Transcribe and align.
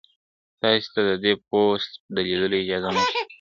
تاسي 0.61 0.87
ته 0.93 1.01
د 1.07 1.11
دې 1.23 1.33
پوسټ 1.47 1.91
د 2.13 2.15
لیدو 2.27 2.47
اجازه 2.63 2.89
نشته. 2.95 3.19